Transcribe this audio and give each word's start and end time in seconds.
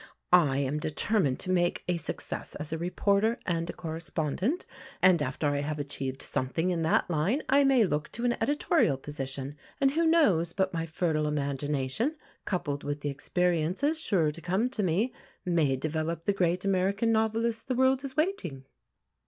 "I 0.33 0.57
am 0.57 0.79
determined 0.79 1.39
to 1.41 1.51
make 1.51 1.83
a 1.87 1.97
success 1.97 2.55
as 2.55 2.73
a 2.73 2.77
reporter 2.79 3.37
and 3.45 3.69
a 3.69 3.73
correspondent, 3.73 4.65
and 4.99 5.21
after 5.21 5.45
I 5.47 5.59
have 5.59 5.77
achieved 5.77 6.23
something 6.23 6.71
in 6.71 6.81
that 6.81 7.07
line 7.07 7.43
I 7.47 7.63
may 7.63 7.83
look 7.83 8.11
to 8.13 8.25
an 8.25 8.35
editorial 8.41 8.97
position; 8.97 9.53
and 9.79 9.91
who 9.91 10.07
knows 10.07 10.53
but 10.53 10.73
my 10.73 10.87
fertile 10.87 11.27
imagination, 11.27 12.15
coupled 12.45 12.83
with 12.83 13.01
the 13.01 13.09
experiences 13.09 13.99
sure 14.01 14.31
to 14.31 14.41
come 14.41 14.71
to 14.71 14.81
me, 14.81 15.13
may 15.45 15.75
develop 15.75 16.25
the 16.25 16.33
great 16.33 16.65
American 16.65 17.11
novelist 17.11 17.67
the 17.67 17.75
world 17.75 18.03
is 18.03 18.17
waiting?" 18.17 18.65